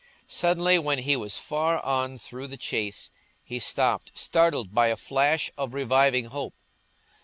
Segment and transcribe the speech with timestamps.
[0.25, 3.11] Suddenly, when he was far on through the Chase,
[3.43, 6.55] he stopped, startled by a flash of reviving hope.